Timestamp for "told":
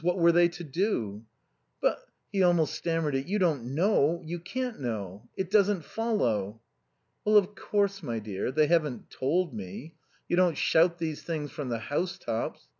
9.11-9.53